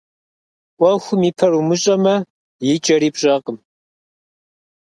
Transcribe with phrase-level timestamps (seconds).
[0.77, 2.15] Ӏуэхум и пэр умыщӀэмэ,
[2.73, 3.57] и кӀэри пщӀэркъым.